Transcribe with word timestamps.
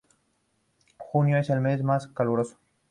Junio 0.97 1.37
es 1.37 1.51
el 1.51 1.61
mes 1.61 1.83
más 1.83 2.07
caluroso. 2.07 2.57